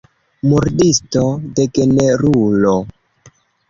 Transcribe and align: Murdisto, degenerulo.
Murdisto, 0.51 1.23
degenerulo. 1.61 2.77